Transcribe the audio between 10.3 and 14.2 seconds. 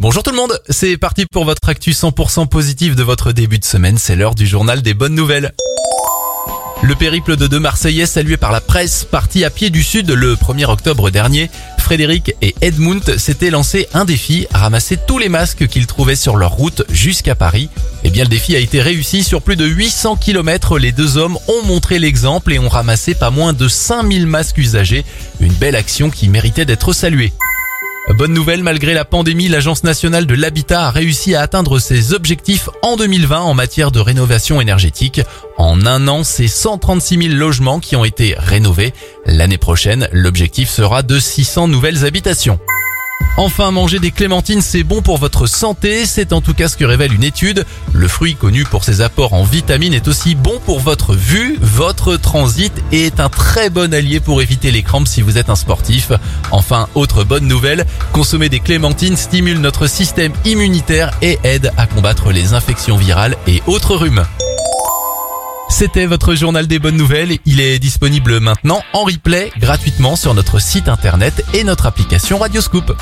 1er octobre dernier, Frédéric et Edmund s'étaient lancé un